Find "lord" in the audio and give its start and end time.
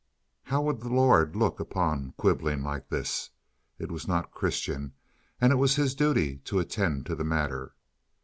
0.89-1.35